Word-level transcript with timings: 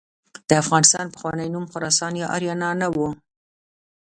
د 0.47 0.51
افغانستان 0.63 1.05
پخوانی 1.13 1.47
نوم 1.53 1.65
خراسان 1.71 2.13
یا 2.21 2.27
آریانا 2.35 2.69
نه 2.81 2.87
و. 2.95 2.97